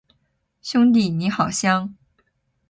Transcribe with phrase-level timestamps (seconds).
[0.63, 1.93] 兄弟，你好香